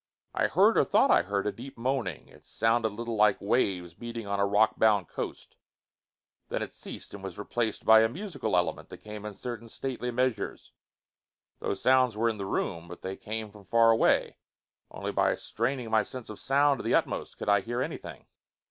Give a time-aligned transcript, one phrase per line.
[0.33, 2.27] I heard, or thought I heard, a deep moaning.
[2.27, 5.57] It sounded a little like waves beating on a rockbound coast.
[6.49, 10.09] Then it ceased and was replaced by a musical element that came in certain stately
[10.09, 10.71] measures.
[11.59, 14.37] Those sounds were in the room, but they came from far away;
[14.89, 18.25] only by straining my sense of sound to the utmost could I hear anything.